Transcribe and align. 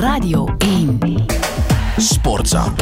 Radio 0.00 0.54
1. 0.58 1.24
Sportza. 1.96 2.72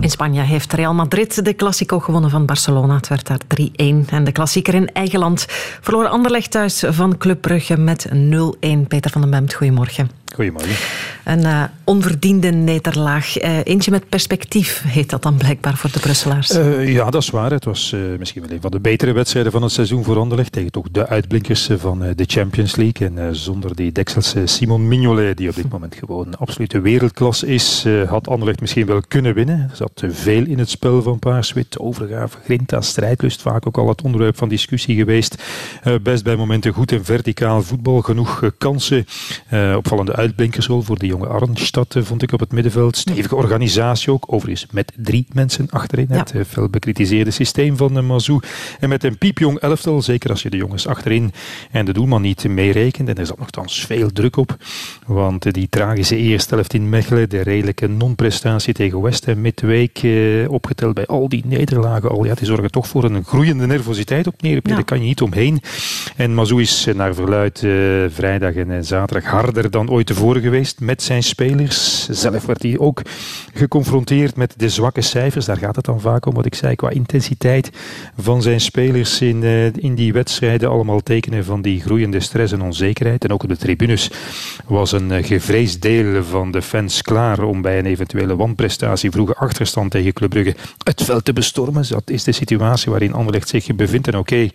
In 0.00 0.10
Spanje 0.10 0.42
heeft 0.42 0.72
Real 0.72 0.94
Madrid 0.94 1.44
de 1.44 1.54
Classico 1.54 2.00
gewonnen 2.00 2.30
van 2.30 2.46
Barcelona. 2.46 2.94
Het 2.94 3.08
werd 3.08 3.26
daar 3.26 3.40
3-1. 3.60 3.64
En 4.10 4.24
de 4.24 4.32
klassieker 4.32 4.74
in 4.74 4.92
eigen 4.92 5.18
land 5.18 5.46
verloor 5.80 6.06
Anderlecht 6.08 6.50
thuis 6.50 6.84
van 6.88 7.18
Club 7.18 7.40
Brugge 7.40 7.76
met 7.76 8.08
0-1. 8.08 8.12
Peter 8.88 9.10
van 9.10 9.20
den 9.20 9.30
Bemt, 9.30 9.54
goedemorgen. 9.54 10.10
Goedemorgen. 10.34 10.74
Een 11.26 11.40
uh, 11.40 11.62
onverdiende 11.84 12.50
nederlaag. 12.50 13.42
Uh, 13.42 13.58
eentje 13.64 13.90
met 13.90 14.08
perspectief 14.08 14.82
heet 14.86 15.10
dat 15.10 15.22
dan 15.22 15.36
blijkbaar 15.36 15.76
voor 15.76 15.90
de 15.92 15.98
Brusselaars. 15.98 16.50
Uh, 16.50 16.92
ja, 16.92 17.10
dat 17.10 17.22
is 17.22 17.30
waar. 17.30 17.50
Het 17.50 17.64
was 17.64 17.94
misschien 18.18 18.42
wel 18.42 18.50
een 18.50 18.60
van 18.60 18.70
de 18.70 18.80
betere 18.80 19.12
wedstrijden 19.12 19.52
van 19.52 19.62
het 19.62 19.72
seizoen 19.72 20.04
voor 20.04 20.18
Anderlecht. 20.18 20.52
Tegen 20.52 20.70
toch 20.70 20.86
de 20.90 21.06
uitblinkers 21.06 21.68
van 21.76 21.98
de 21.98 22.24
Champions 22.26 22.76
League. 22.76 23.08
En 23.08 23.36
zonder 23.36 23.76
die 23.76 23.92
dekselse 23.92 24.46
Simon 24.46 24.88
Mignolet, 24.88 25.36
die 25.36 25.48
op 25.48 25.54
dit 25.54 25.68
moment 25.68 25.94
gewoon 25.94 26.38
absolute 26.38 26.80
wereldklas 26.80 27.42
is, 27.42 27.86
had 28.08 28.28
Anderlecht 28.28 28.60
misschien 28.60 28.86
wel 28.86 29.00
kunnen 29.08 29.34
winnen. 29.34 29.60
Er 29.70 29.76
zat 29.76 30.02
veel 30.08 30.44
in 30.44 30.58
het 30.58 30.70
spel 30.70 31.02
van 31.02 31.18
Paarswit. 31.18 31.78
Overgave, 31.78 32.38
grinta, 32.44 32.80
strijdlust. 32.80 33.42
Vaak 33.42 33.66
ook 33.66 33.78
al 33.78 33.88
het 33.88 34.02
onderwerp 34.02 34.36
van 34.36 34.48
discussie 34.48 34.96
geweest. 34.96 35.42
best 36.02 36.24
bij 36.24 36.36
momenten 36.36 36.72
goed 36.72 36.92
en 36.92 37.04
verticaal 37.04 37.62
voetbal. 37.62 38.00
Genoeg 38.00 38.50
kansen. 38.58 39.06
opvallende 39.76 40.16
uitblinkersrol 40.16 40.82
voor 40.82 40.98
de 40.98 41.14
jonge 41.16 41.32
Arnstad, 41.32 41.96
vond 41.98 42.22
ik 42.22 42.32
op 42.32 42.40
het 42.40 42.52
middenveld. 42.52 42.96
Stevige 42.96 43.36
organisatie 43.36 44.12
ook, 44.12 44.24
overigens 44.26 44.66
met 44.72 44.92
drie 44.96 45.26
mensen 45.32 45.66
achterin. 45.70 46.06
Het 46.10 46.34
fel 46.48 46.68
bekritiseerde 46.68 47.30
systeem 47.30 47.76
van 47.76 47.94
de 47.94 48.00
Mazou. 48.00 48.40
En 48.80 48.88
met 48.88 49.04
een 49.04 49.18
piepjong 49.18 49.58
elftal, 49.58 50.02
zeker 50.02 50.30
als 50.30 50.42
je 50.42 50.50
de 50.50 50.56
jongens 50.56 50.86
achterin 50.86 51.32
en 51.70 51.84
de 51.84 51.92
doelman 51.92 52.22
niet 52.22 52.48
meerekent. 52.48 53.08
En 53.08 53.14
er 53.14 53.26
zat 53.26 53.38
nogthans 53.38 53.84
veel 53.86 54.12
druk 54.12 54.36
op. 54.36 54.56
Want 55.06 55.52
die 55.52 55.68
tragische 55.68 56.16
eerste 56.16 56.54
helft 56.54 56.74
in 56.74 56.88
Mechelen, 56.88 57.28
de 57.28 57.40
redelijke 57.40 57.86
non-prestatie 57.86 58.74
tegen 58.74 59.00
West 59.00 59.26
Ham 59.26 59.40
midweek, 59.40 60.02
eh, 60.02 60.50
opgeteld 60.50 60.94
bij 60.94 61.06
al 61.06 61.28
die 61.28 61.42
nederlagen 61.46 62.10
al, 62.10 62.24
ja, 62.24 62.34
die 62.34 62.46
zorgen 62.46 62.70
toch 62.70 62.86
voor 62.86 63.04
een 63.04 63.24
groeiende 63.24 63.66
nervositeit 63.66 64.26
op 64.26 64.42
neer. 64.42 64.60
Ja. 64.62 64.74
Daar 64.74 64.84
kan 64.84 65.00
je 65.00 65.06
niet 65.06 65.22
omheen. 65.22 65.62
En 66.16 66.34
Mazou 66.34 66.60
is 66.60 66.86
naar 66.94 67.14
verluid 67.14 67.62
eh, 67.62 67.70
vrijdag 68.08 68.54
en 68.54 68.84
zaterdag 68.84 69.30
harder 69.30 69.70
dan 69.70 69.90
ooit 69.90 70.06
tevoren 70.06 70.42
geweest 70.42 70.80
met 70.80 71.02
zijn 71.06 71.22
spelers. 71.22 72.08
Zelf 72.08 72.46
werd 72.46 72.62
hij 72.62 72.78
ook 72.78 73.02
geconfronteerd 73.54 74.36
met 74.36 74.54
de 74.56 74.68
zwakke 74.68 75.00
cijfers. 75.00 75.44
Daar 75.44 75.56
gaat 75.56 75.76
het 75.76 75.84
dan 75.84 76.00
vaak 76.00 76.26
om, 76.26 76.34
wat 76.34 76.46
ik 76.46 76.54
zei, 76.54 76.74
qua 76.74 76.90
intensiteit 76.90 77.70
van 78.16 78.42
zijn 78.42 78.60
spelers 78.60 79.20
in, 79.20 79.42
uh, 79.42 79.66
in 79.66 79.94
die 79.94 80.12
wedstrijden. 80.12 80.70
Allemaal 80.70 81.00
tekenen 81.00 81.44
van 81.44 81.62
die 81.62 81.80
groeiende 81.80 82.20
stress 82.20 82.52
en 82.52 82.62
onzekerheid. 82.62 83.24
En 83.24 83.32
ook 83.32 83.42
op 83.42 83.48
de 83.48 83.56
tribunes 83.56 84.10
was 84.66 84.92
een 84.92 85.10
uh, 85.10 85.24
gevreesd 85.24 85.82
deel 85.82 86.24
van 86.24 86.50
de 86.50 86.62
fans 86.62 87.02
klaar 87.02 87.42
om 87.42 87.62
bij 87.62 87.78
een 87.78 87.86
eventuele 87.86 88.36
wanprestatie, 88.36 89.10
vroege 89.10 89.34
achterstand 89.34 89.90
tegen 89.90 90.12
Club 90.12 90.30
Brugge, 90.30 90.54
het 90.82 91.02
veld 91.02 91.24
te 91.24 91.32
bestormen. 91.32 91.84
Dat 91.88 92.10
is 92.10 92.24
de 92.24 92.32
situatie 92.32 92.90
waarin 92.90 93.12
Anderlecht 93.12 93.48
zich 93.48 93.74
bevindt. 93.74 94.08
En 94.08 94.18
oké, 94.18 94.48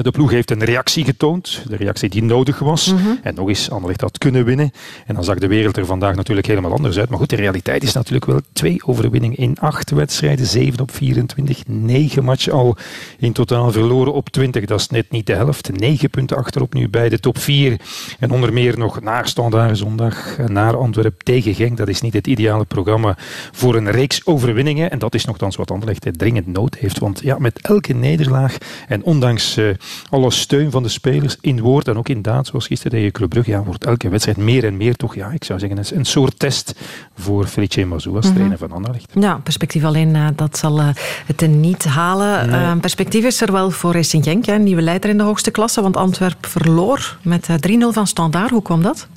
de 0.00 0.10
ploeg 0.10 0.30
heeft 0.30 0.50
een 0.50 0.64
reactie 0.64 1.04
getoond, 1.04 1.62
de 1.68 1.76
reactie 1.76 2.08
die 2.08 2.22
nodig 2.22 2.58
was. 2.58 2.92
Mm 2.92 2.98
-hmm. 2.98 3.18
En 3.22 3.34
nog 3.34 3.48
eens, 3.48 3.70
Anderlecht 3.70 4.00
had 4.00 4.18
kunnen 4.18 4.44
winnen. 4.44 4.72
En 5.06 5.14
dan 5.14 5.24
zag 5.24 5.38
de 5.38 5.46
wereld 5.46 5.76
er 5.76 5.86
vandaag 5.86 6.14
natuurlijk 6.14 6.46
helemaal 6.46 6.72
anders 6.72 6.98
uit. 6.98 7.08
Maar 7.08 7.18
goed, 7.18 7.30
de 7.30 7.36
realiteit 7.36 7.82
is 7.82 7.92
natuurlijk 7.92 8.24
wel 8.24 8.40
twee 8.52 8.86
overwinningen 8.86 9.36
in 9.36 9.56
acht 9.60 9.90
wedstrijden. 9.90 10.46
Zeven 10.46 10.80
op 10.80 10.90
24, 10.90 11.66
negen 11.66 12.24
matchen 12.24 12.52
al 12.52 12.76
in 13.18 13.32
totaal 13.32 13.72
verloren 13.72 14.12
op 14.12 14.28
20. 14.28 14.64
Dat 14.64 14.80
is 14.80 14.88
net 14.88 15.10
niet 15.10 15.26
de 15.26 15.34
helft. 15.34 15.78
Negen 15.78 16.10
punten 16.10 16.36
achterop 16.36 16.74
nu 16.74 16.88
bij 16.88 17.08
de 17.08 17.18
top 17.18 17.38
vier. 17.38 17.80
En 18.18 18.30
onder 18.30 18.52
meer 18.52 18.78
nog 18.78 19.00
naar 19.00 19.28
Standaard 19.28 19.78
zondag, 19.78 20.38
naar 20.46 20.76
Antwerpen 20.76 21.24
tegen 21.24 21.54
Genk. 21.54 21.76
Dat 21.76 21.88
is 21.88 22.00
niet 22.00 22.14
het 22.14 22.26
ideale 22.26 22.64
programma 22.64 23.16
voor 23.52 23.74
een 23.74 23.90
reeks 23.90 24.26
overwinningen. 24.26 24.90
En 24.90 24.98
dat 24.98 25.14
is 25.14 25.24
nogthans 25.24 25.56
wat 25.56 25.70
Anderlecht 25.70 26.18
dringend 26.18 26.46
nood 26.46 26.74
heeft. 26.74 26.98
Want 26.98 27.20
ja, 27.22 27.38
met 27.38 27.60
elke 27.60 27.92
nederlaag 27.92 28.56
en 28.88 29.02
ondanks... 29.02 29.56
Uh, 29.58 29.70
alle 30.10 30.30
steun 30.30 30.70
van 30.70 30.82
de 30.82 30.88
spelers 30.88 31.36
in 31.40 31.60
woord 31.60 31.88
en 31.88 31.96
ook 31.96 32.08
in 32.08 32.22
daad, 32.22 32.46
zoals 32.46 32.66
gisteren 32.66 32.92
tegen 32.92 33.12
Club 33.12 33.28
Brugge, 33.28 33.50
ja, 33.50 33.62
wordt 33.62 33.84
elke 33.84 34.08
wedstrijd 34.08 34.38
meer 34.38 34.64
en 34.64 34.76
meer 34.76 34.96
toch, 34.96 35.14
ja, 35.14 35.30
ik 35.30 35.44
zou 35.44 35.58
zeggen, 35.58 35.98
een 35.98 36.04
soort 36.04 36.38
test 36.38 36.74
voor 37.16 37.46
Felice 37.46 37.84
Mazou 37.84 38.16
als 38.16 38.24
mm 38.24 38.30
-hmm. 38.30 38.38
trainer 38.38 38.58
van 38.58 38.72
Anderlecht. 38.72 39.10
Ja, 39.14 39.40
perspectief 39.42 39.84
alleen, 39.84 40.14
uh, 40.14 40.26
dat 40.36 40.58
zal 40.58 40.80
uh, 40.80 40.88
het 41.26 41.46
niet 41.48 41.84
halen. 41.84 42.50
Nee. 42.50 42.60
Uh, 42.60 42.72
perspectief 42.80 43.24
is 43.24 43.40
er 43.40 43.52
wel 43.52 43.70
voor 43.70 43.92
Racing 43.92 44.24
Genk, 44.24 44.46
hè, 44.46 44.58
nieuwe 44.58 44.82
leider 44.82 45.10
in 45.10 45.18
de 45.18 45.22
hoogste 45.22 45.50
klasse, 45.50 45.82
want 45.82 45.96
Antwerp 45.96 46.46
verloor 46.46 47.16
met 47.22 47.48
3-0 47.68 47.72
van 47.90 48.06
Standaard. 48.06 48.50
Hoe 48.50 48.62
kwam 48.62 48.82
dat? 48.82 49.08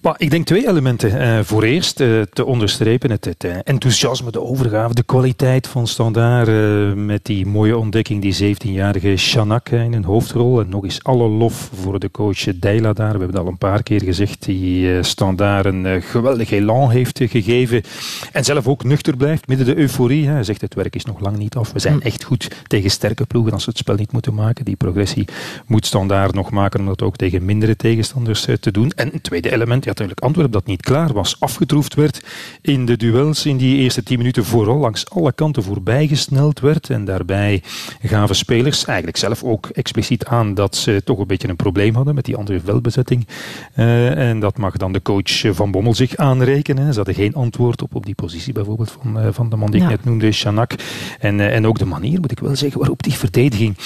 Maar 0.00 0.14
ik 0.18 0.30
denk 0.30 0.46
twee 0.46 0.68
elementen. 0.68 1.20
Uh, 1.20 1.38
voor 1.42 1.62
eerst 1.62 2.00
uh, 2.00 2.22
te 2.32 2.44
onderstrepen 2.44 3.10
het, 3.10 3.24
het 3.24 3.44
uh, 3.44 3.52
enthousiasme, 3.64 4.30
de 4.30 4.40
overgave, 4.40 4.94
de 4.94 5.02
kwaliteit 5.02 5.66
van 5.66 5.86
Standaard. 5.86 6.48
met 6.96 7.24
die 7.24 7.46
mooie 7.46 7.78
ontdekking, 7.78 8.22
die 8.22 8.56
17-jarige 8.56 9.16
Shanak 9.16 9.68
in 9.68 9.92
een 9.92 10.04
hoofdrol. 10.04 10.60
En 10.60 10.68
nog 10.68 10.84
eens 10.84 11.04
alle 11.04 11.28
lof 11.28 11.70
voor 11.82 11.98
de 11.98 12.10
coach 12.10 12.38
Deila 12.56 12.92
daar. 12.92 13.12
We 13.12 13.18
hebben 13.18 13.36
het 13.36 13.38
al 13.38 13.46
een 13.46 13.58
paar 13.58 13.82
keer 13.82 14.02
gezegd. 14.02 14.44
Die 14.44 15.02
Standaard 15.02 15.66
een 15.66 16.02
geweldig 16.02 16.50
elan 16.50 16.90
heeft 16.90 17.20
gegeven. 17.22 17.82
En 18.32 18.44
zelf 18.44 18.68
ook 18.68 18.84
nuchter 18.84 19.16
blijft, 19.16 19.48
midden 19.48 19.66
de 19.66 19.76
euforie. 19.76 20.28
Hij 20.28 20.44
zegt 20.44 20.60
het 20.60 20.74
werk 20.74 20.94
is 20.94 21.04
nog 21.04 21.20
lang 21.20 21.36
niet 21.36 21.56
af. 21.56 21.72
We 21.72 21.78
zijn 21.78 22.02
echt 22.02 22.24
goed 22.24 22.50
tegen 22.66 22.90
sterke 22.90 23.26
ploegen 23.26 23.52
als 23.52 23.62
ze 23.62 23.68
het 23.68 23.78
spel 23.78 23.94
niet 23.94 24.12
moeten 24.12 24.34
maken. 24.34 24.64
Die 24.64 24.76
progressie 24.76 25.28
moet 25.66 25.86
Standaard 25.86 26.34
nog 26.34 26.50
maken 26.50 26.80
om 26.80 26.86
dat 26.86 27.02
ook 27.02 27.16
tegen 27.16 27.44
mindere 27.44 27.76
tegenstanders 27.76 28.46
te 28.60 28.70
doen. 28.70 28.90
En 28.90 29.14
een 29.14 29.20
tweede 29.20 29.52
element, 29.52 29.88
natuurlijk 29.92 30.20
Antwerpen 30.20 30.52
dat 30.52 30.66
niet 30.66 30.82
klaar 30.82 31.12
was, 31.12 31.40
afgetroefd 31.40 31.94
werd 31.94 32.24
in 32.62 32.86
de 32.86 32.96
duels 32.96 33.46
in 33.46 33.56
die 33.56 33.76
eerste 33.76 34.02
tien 34.02 34.18
minuten 34.18 34.44
vooral 34.44 34.76
langs 34.76 35.10
alle 35.10 35.32
kanten 35.32 35.62
voorbijgesneld 35.62 36.60
werd. 36.60 36.90
En 36.90 37.04
daarbij 37.04 37.62
gaven 38.02 38.36
spelers 38.36 38.84
eigenlijk 38.84 39.16
zelf 39.16 39.42
ook 39.42 39.66
expliciet 39.66 40.24
aan 40.24 40.54
dat 40.54 40.76
ze 40.76 41.02
toch 41.04 41.18
een 41.18 41.26
beetje 41.26 41.48
een 41.48 41.56
probleem 41.56 41.94
hadden 41.94 42.14
met 42.14 42.24
die 42.24 42.36
andere 42.36 42.60
veldbezetting. 42.60 43.26
Uh, 43.76 44.28
en 44.28 44.40
dat 44.40 44.58
mag 44.58 44.76
dan 44.76 44.92
de 44.92 45.02
coach 45.02 45.54
Van 45.54 45.70
Bommel 45.70 45.94
zich 45.94 46.16
aanrekenen. 46.16 46.90
Ze 46.90 46.96
hadden 46.96 47.14
geen 47.14 47.34
antwoord 47.34 47.82
op, 47.82 47.94
op 47.94 48.06
die 48.06 48.14
positie 48.14 48.52
bijvoorbeeld 48.52 48.96
van, 49.02 49.18
uh, 49.18 49.26
van 49.30 49.50
de 49.50 49.56
man 49.56 49.70
die 49.70 49.80
ja. 49.80 49.86
ik 49.86 49.90
net 49.90 50.04
noemde, 50.04 50.32
Chanak. 50.32 50.72
En, 51.18 51.38
uh, 51.38 51.54
en 51.54 51.66
ook 51.66 51.78
de 51.78 51.84
manier, 51.84 52.20
moet 52.20 52.30
ik 52.30 52.38
wel 52.38 52.56
zeggen, 52.56 52.78
waarop 52.78 53.02
die 53.02 53.12
verdediging 53.12 53.76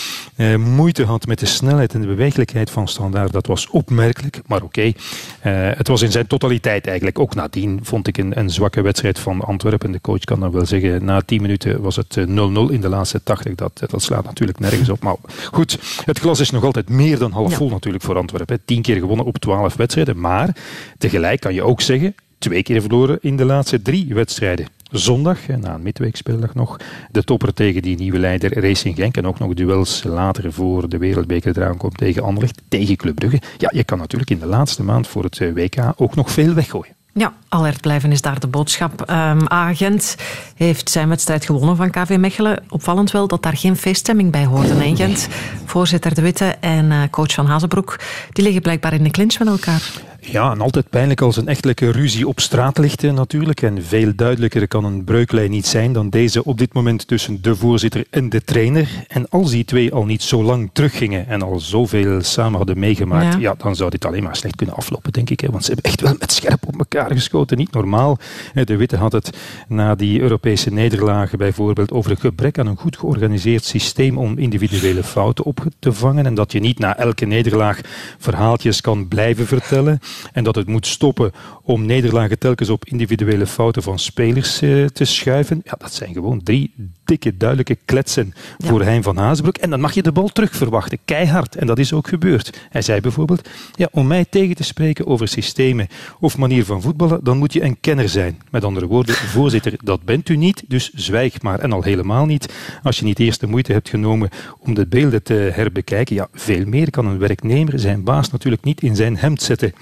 moeite 0.59 1.05
had 1.05 1.27
met 1.27 1.39
de 1.39 1.47
snelheid 1.47 1.95
en 1.95 2.01
de 2.01 2.07
bewegelijkheid 2.07 2.71
van 2.71 2.89
Standaard. 2.89 3.33
Dat 3.33 3.47
was 3.47 3.69
opmerkelijk, 3.69 4.41
maar 4.47 4.63
oké. 4.63 4.93
Okay. 5.41 5.75
het 5.77 5.89
was 5.89 5.94
in 6.03 6.11
zijn 6.11 6.27
totaliteit 6.27 6.87
eigenlijk. 6.87 7.19
Ook 7.19 7.35
nadien 7.35 7.81
vond 7.83 8.07
ik 8.09 8.19
een, 8.19 8.39
een 8.39 8.51
zwakke 8.51 8.83
wedstrijd 8.83 9.19
van 9.19 9.41
Antwerpen. 9.41 9.93
De 9.93 10.01
coach 10.01 10.25
kan 10.25 10.41
dan 10.41 10.51
wel 10.51 10.67
zeggen, 10.67 11.05
na 11.05 11.21
10 11.21 11.43
minuten 11.43 11.83
was 11.83 11.97
het 11.97 12.19
0-0 12.19 12.23
in 12.71 12.81
de 12.81 12.89
laatste 12.89 13.23
80. 13.23 13.55
Dat, 13.55 13.83
dat 13.87 14.03
slaat 14.03 14.25
natuurlijk 14.25 14.59
nergens 14.59 14.89
op. 14.89 15.03
Maar 15.03 15.17
goed, 15.53 15.79
het 16.05 16.19
glas 16.19 16.41
is 16.41 16.51
nog 16.51 16.65
altijd 16.65 16.89
meer 16.89 17.19
dan 17.19 17.31
half 17.31 17.55
vol 17.55 17.67
ja. 17.67 17.73
natuurlijk 17.73 18.05
voor 18.05 18.17
Antwerpen. 18.17 18.61
10 18.65 18.83
keer 18.83 18.99
gewonnen 18.99 19.27
op 19.27 19.39
12 19.39 19.77
wedstrijden. 19.77 20.21
Maar 20.21 20.57
tegelijk 20.99 21.41
kan 21.41 21.55
je 21.55 21.63
ook 21.63 21.81
zeggen, 21.81 22.15
twee 22.39 22.63
keer 22.63 22.81
verloren 22.81 23.19
in 23.21 23.37
de 23.37 23.45
laatste 23.45 23.83
drie 23.83 24.15
wedstrijden. 24.15 24.67
Zondag, 24.95 25.47
na 25.47 25.75
een 25.75 25.83
midweekspeeldag 25.83 26.55
nog, 26.55 26.77
de 27.11 27.25
topper 27.25 27.55
tegen 27.55 27.83
die 27.83 27.97
nieuwe 27.97 28.19
leider 28.19 28.61
Racing 28.61 28.97
Genk. 28.97 29.17
En 29.17 29.27
ook 29.27 29.39
nog 29.39 29.55
duels 29.55 30.03
later 30.03 30.53
voor 30.53 30.89
de 30.89 30.99
wereldbeker 30.99 31.59
eraan 31.59 31.77
komt 31.77 31.97
tegen 31.97 32.23
Anderlecht, 32.23 32.63
tegen 32.69 32.97
Club 32.97 33.15
Brugge. 33.15 33.41
Ja, 33.59 33.71
je 33.75 33.85
kan 33.85 33.99
natuurlijk 33.99 34.31
in 34.31 34.39
de 34.39 34.47
laatste 34.47 34.83
maand 34.83 35.09
voor 35.09 35.25
het 35.25 35.39
WK 35.39 35.93
ook 35.97 36.15
nog 36.15 36.31
veel 36.31 36.55
weggooien. 36.55 36.95
Ja, 37.13 37.33
alert 37.49 37.81
blijven 37.81 38.13
is 38.13 38.21
daar 38.21 38.41
de 38.41 38.47
boodschap. 38.47 39.11
Um, 39.11 39.49
Agent 39.49 40.17
heeft 40.57 40.91
zijn 40.91 41.09
wedstrijd 41.09 41.45
gewonnen 41.45 41.77
van 41.77 41.91
KV 41.91 42.17
Mechelen. 42.19 42.63
Opvallend 42.69 43.11
wel 43.11 43.29
dat 43.29 43.43
daar 43.43 43.57
geen 43.57 43.77
feeststemming 43.77 44.31
bij 44.31 44.45
hoorde. 44.45 44.75
Nee, 44.75 44.97
Gent, 44.97 45.29
voorzitter 45.65 46.15
De 46.15 46.23
Witte 46.23 46.57
en 46.61 46.91
uh, 46.91 47.03
coach 47.11 47.33
van 47.33 47.47
Hazenbroek, 47.47 47.99
die 48.33 48.45
liggen 48.45 48.63
blijkbaar 48.63 48.93
in 48.93 49.03
de 49.03 49.11
clinch 49.11 49.39
met 49.39 49.49
elkaar. 49.49 49.93
Ja, 50.27 50.51
en 50.51 50.61
altijd 50.61 50.91
pijnlijk 50.91 51.21
als 51.21 51.37
een 51.37 51.49
echtelijke 51.49 51.91
ruzie 51.91 52.29
op 52.29 52.41
straat 52.41 52.79
ligt 52.79 53.03
natuurlijk. 53.03 53.63
En 53.63 53.85
veel 53.85 54.13
duidelijker 54.17 54.69
kan 54.69 54.85
een 54.85 55.05
breuklijn 55.05 55.51
niet 55.51 55.67
zijn 55.67 55.93
dan 55.93 56.09
deze 56.09 56.45
op 56.45 56.59
dit 56.59 56.73
moment 56.73 57.07
tussen 57.07 57.43
de 57.43 57.57
voorzitter 57.57 58.05
en 58.11 58.29
de 58.29 58.45
trainer. 58.45 58.89
En 59.09 59.29
als 59.29 59.51
die 59.51 59.65
twee 59.65 59.93
al 59.93 60.05
niet 60.05 60.23
zo 60.23 60.43
lang 60.43 60.71
teruggingen 60.73 61.29
en 61.29 61.43
al 61.43 61.61
zoveel 61.61 62.23
samen 62.23 62.57
hadden 62.57 62.79
meegemaakt, 62.79 63.35
ja. 63.35 63.41
ja 63.41 63.55
dan 63.59 63.77
zou 63.77 63.91
dit 63.91 64.05
alleen 64.05 64.23
maar 64.23 64.37
slecht 64.37 64.57
kunnen 64.57 64.75
aflopen, 64.75 65.13
denk 65.13 65.31
ik. 65.31 65.41
Hè. 65.41 65.51
Want 65.51 65.65
ze 65.65 65.73
hebben 65.73 65.91
echt 65.91 66.01
wel 66.01 66.15
met 66.19 66.33
scherp 66.33 66.67
op 66.67 66.79
elkaar 66.79 67.11
geschoten. 67.11 67.57
Niet 67.57 67.73
normaal. 67.73 68.19
De 68.65 68.77
Witte 68.77 68.97
had 68.97 69.13
het 69.13 69.37
na 69.69 69.95
die 69.95 70.21
Europese 70.21 70.73
nederlagen 70.73 71.39
bijvoorbeeld 71.39 71.93
over 71.93 72.11
het 72.11 72.21
gebrek 72.21 72.59
aan 72.59 72.67
een 72.67 72.77
goed 72.77 72.97
georganiseerd 72.97 73.65
systeem 73.65 74.19
om 74.19 74.39
individuele 74.39 75.03
fouten 75.03 75.45
op 75.45 75.67
te 75.79 75.93
vangen. 75.93 76.27
En 76.27 76.35
dat 76.35 76.53
je 76.53 76.61
niet 76.61 76.79
na 76.79 76.97
elke 76.97 77.25
nederlaag 77.25 77.81
verhaaltjes 78.19 78.81
kan 78.81 79.09
blijven 79.09 79.47
vertellen. 79.47 80.01
En 80.33 80.45
dat 80.45 80.55
het 80.55 80.67
moet 80.67 80.87
stoppen 80.87 81.33
om 81.63 81.87
nederlagen 81.87 82.39
telkens 82.39 82.69
op 82.69 82.85
individuele 82.85 83.47
fouten 83.47 83.83
van 83.83 83.99
spelers 83.99 84.63
uh, 84.63 84.87
te 84.87 85.05
schuiven. 85.05 85.61
Ja, 85.65 85.75
dat 85.79 85.95
zijn 85.95 86.13
gewoon 86.13 86.43
drie 86.43 86.75
dikke, 87.05 87.37
duidelijke 87.37 87.79
kletsen 87.85 88.35
voor 88.59 88.83
Hein 88.83 89.03
van 89.03 89.17
Haasbroek. 89.17 89.57
En 89.57 89.71
dan 89.71 89.81
mag 89.81 89.95
je 89.95 90.03
de 90.03 90.13
bal 90.13 90.29
terug 90.29 90.57
verwachten, 90.57 90.99
keihard. 91.05 91.57
En 91.57 91.67
dat 91.67 91.79
is 91.79 91.93
ook 91.93 92.09
gebeurd. 92.09 92.61
Hij 92.71 92.83
zei 92.83 93.01
bijvoorbeeld, 93.01 93.49
ja, 93.75 93.89
om 93.91 94.07
mij 94.07 94.25
tegen 94.31 94.57
te 94.57 94.65
spreken 94.65 95.07
over 95.07 95.29
systemen 95.29 95.89
of 96.21 96.39
manier 96.39 96.65
van 96.65 96.83
voetballen, 96.83 97.25
dan 97.25 97.39
moet 97.39 97.53
je 97.53 97.63
een 97.63 97.81
kenner 97.81 98.09
zijn. 98.09 98.39
Met 98.51 98.65
andere 98.65 98.87
woorden, 98.87 99.15
voorzitter, 99.37 99.73
dat 99.85 100.03
bent 100.03 100.29
u 100.29 100.37
niet, 100.37 100.65
dus 100.69 100.91
zwijg 100.95 101.43
maar. 101.43 101.59
En 101.59 101.73
al 101.73 101.83
helemaal 101.83 102.27
niet 102.27 102.53
als 102.83 102.99
je 102.99 103.05
niet 103.05 103.19
eerst 103.19 103.41
de 103.41 103.47
moeite 103.47 103.73
hebt 103.73 103.89
genomen 103.89 104.29
om 104.59 104.75
de 104.75 104.87
beelden 104.87 105.23
te 105.23 105.51
herbekijken. 105.53 106.15
Ja, 106.15 106.29
veel 106.33 106.67
meer 106.67 106.91
kan 106.91 107.07
een 107.07 107.19
werknemer 107.19 107.79
zijn 107.79 108.05
baas 108.05 108.31
natuurlijk 108.31 108.65
niet 108.65 108.83
in 108.83 108.97
zijn 108.97 109.17
hemd 109.17 109.43
zetten, 109.43 109.73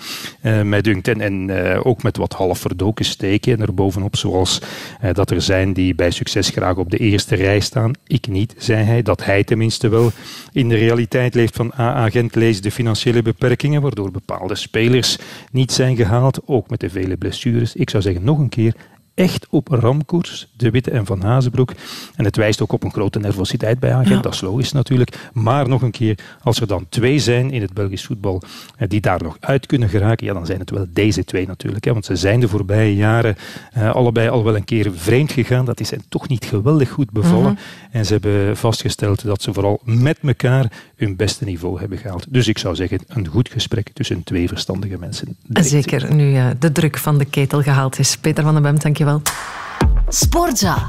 uh, 0.42 0.62
mij 0.62 0.80
dunkt. 0.82 1.08
En, 1.08 1.20
en 1.20 1.48
uh, 1.48 1.80
ook 1.86 2.02
met 2.02 2.16
wat 2.16 2.32
half 2.32 2.58
verdoken 2.58 3.04
steken 3.04 3.60
erbovenop, 3.60 4.16
zoals 4.16 4.60
uh, 5.04 5.10
dat 5.12 5.30
er 5.30 5.42
zijn 5.42 5.72
die 5.72 5.94
bij 5.94 6.10
succes 6.10 6.48
graag 6.48 6.76
op 6.76 6.90
de 6.90 6.98
eerste 7.12 7.34
rij 7.34 7.60
staan. 7.60 7.92
Ik 8.06 8.26
niet, 8.26 8.54
zei 8.58 8.84
hij. 8.84 9.02
Dat 9.02 9.24
hij 9.24 9.44
tenminste 9.44 9.88
wel 9.88 10.10
in 10.52 10.68
de 10.68 10.74
realiteit 10.74 11.34
leeft 11.34 11.56
van 11.56 11.72
A-agent 11.78 12.34
lees 12.34 12.60
de 12.60 12.70
financiële 12.70 13.22
beperkingen, 13.22 13.82
waardoor 13.82 14.10
bepaalde 14.10 14.54
spelers 14.54 15.18
niet 15.52 15.72
zijn 15.72 15.96
gehaald, 15.96 16.40
ook 16.44 16.70
met 16.70 16.80
de 16.80 16.90
vele 16.90 17.16
blessures. 17.16 17.74
Ik 17.74 17.90
zou 17.90 18.02
zeggen, 18.02 18.24
nog 18.24 18.38
een 18.38 18.48
keer, 18.48 18.74
echt 19.14 19.46
op 19.50 19.68
ramkoers, 19.68 20.48
De 20.56 20.70
Witte 20.70 20.90
en 20.90 21.06
Van 21.06 21.22
Hazenbroek. 21.22 21.72
En 22.16 22.24
het 22.24 22.36
wijst 22.36 22.60
ook 22.62 22.72
op 22.72 22.84
een 22.84 22.92
grote 22.92 23.18
nervositeit 23.18 23.78
bij 23.78 23.94
Agent, 23.94 24.22
dat 24.22 24.34
is 24.34 24.40
logisch 24.40 24.72
natuurlijk. 24.72 25.30
Maar 25.32 25.68
nog 25.68 25.82
een 25.82 25.90
keer, 25.90 26.18
als 26.42 26.60
er 26.60 26.66
dan 26.66 26.86
twee 26.88 27.18
zijn 27.18 27.50
in 27.50 27.60
het 27.60 27.72
Belgisch 27.72 28.04
voetbal 28.04 28.42
eh, 28.76 28.88
die 28.88 29.00
daar 29.00 29.22
nog 29.22 29.36
uit 29.40 29.66
kunnen 29.66 29.88
geraken, 29.88 30.26
ja, 30.26 30.32
dan 30.32 30.46
zijn 30.46 30.58
het 30.58 30.70
wel 30.70 30.86
deze 30.88 31.24
twee 31.24 31.46
natuurlijk. 31.46 31.84
Hè, 31.84 31.92
want 31.92 32.04
ze 32.04 32.16
zijn 32.16 32.40
de 32.40 32.48
voorbije 32.48 32.94
jaren 32.94 33.36
uh, 33.76 33.94
allebei 33.94 34.28
al 34.28 34.44
wel 34.44 34.56
een 34.56 34.64
keer 34.64 34.90
vreemd 34.94 35.32
gegaan. 35.32 35.64
Dat 35.64 35.80
is 35.80 35.90
hen 35.90 36.02
toch 36.08 36.28
niet 36.28 36.44
geweldig 36.44 36.90
goed 36.90 37.10
bevallen. 37.10 37.40
Mm 37.40 37.46
-hmm. 37.46 37.90
En 37.90 38.06
ze 38.06 38.12
hebben 38.12 38.56
vastgesteld 38.56 39.24
dat 39.24 39.42
ze 39.42 39.52
vooral 39.52 39.80
met 39.84 40.18
elkaar 40.22 40.72
hun 40.96 41.16
beste 41.16 41.44
niveau 41.44 41.80
hebben 41.80 41.98
gehaald. 41.98 42.26
Dus 42.28 42.48
ik 42.48 42.58
zou 42.58 42.74
zeggen, 42.74 42.98
een 43.06 43.26
goed 43.26 43.48
gesprek 43.48 43.90
tussen 43.92 44.22
twee 44.22 44.48
verstandige 44.48 44.98
mensen. 44.98 45.36
Zeker, 45.48 46.14
nu 46.14 46.32
uh, 46.32 46.46
de 46.58 46.72
druk 46.72 46.98
van 46.98 47.18
de 47.18 47.24
ketel 47.24 47.62
gehaald 47.62 47.98
is. 47.98 48.16
Peter 48.16 48.44
van 48.44 48.54
den 48.54 48.62
Bem, 48.62 48.78
dank 48.78 48.98
wel. 49.12 49.22
Sportza. 50.08 50.86